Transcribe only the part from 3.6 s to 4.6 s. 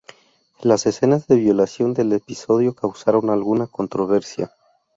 controversia.